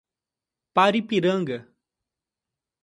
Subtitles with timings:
[0.73, 1.57] Paripiranga